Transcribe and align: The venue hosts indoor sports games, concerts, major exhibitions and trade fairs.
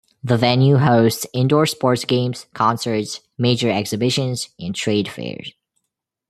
The 0.23 0.35
venue 0.35 0.77
hosts 0.77 1.27
indoor 1.31 1.67
sports 1.67 2.05
games, 2.05 2.47
concerts, 2.55 3.21
major 3.37 3.69
exhibitions 3.69 4.49
and 4.59 4.73
trade 4.73 5.07
fairs. 5.07 5.53